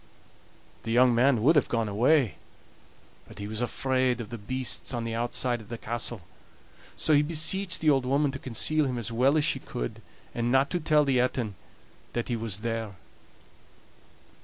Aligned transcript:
The 0.81 0.89
young 0.91 1.13
man 1.13 1.43
would 1.43 1.55
have 1.55 1.67
gone 1.69 1.87
away, 1.87 2.33
but 3.27 3.37
he 3.37 3.45
was 3.45 3.61
afraid 3.61 4.19
of 4.19 4.29
the 4.29 4.37
beasts 4.39 4.95
on 4.95 5.03
the 5.03 5.13
outside 5.13 5.61
of 5.61 5.69
the 5.69 5.77
castle; 5.77 6.21
so 6.95 7.13
he 7.13 7.21
beseeched 7.21 7.81
the 7.81 7.91
old 7.91 8.07
woman 8.07 8.31
to 8.31 8.39
conceal 8.39 8.85
him 8.85 8.97
as 8.97 9.11
well 9.11 9.37
as 9.37 9.45
she 9.45 9.59
could, 9.59 10.01
and 10.33 10.51
not 10.51 10.71
to 10.71 10.79
tell 10.79 11.05
the 11.05 11.19
Etin 11.19 11.53
that 12.13 12.29
he 12.29 12.35
was 12.35 12.61
there. 12.61 12.95